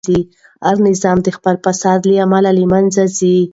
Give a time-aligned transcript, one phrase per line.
[0.65, 3.37] هر نظام د خپل فساد له امله له منځه ځي.